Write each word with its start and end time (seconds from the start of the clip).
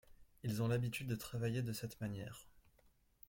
Ils 0.41 0.63
ont 0.63 0.67
l’habitude 0.67 1.05
de 1.05 1.15
travailler 1.15 1.61
de 1.61 1.73
cette 1.73 2.01
manière. 2.01 2.47